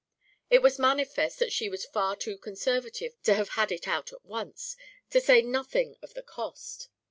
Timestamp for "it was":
0.49-0.79